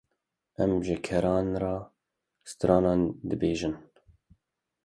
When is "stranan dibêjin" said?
2.51-3.75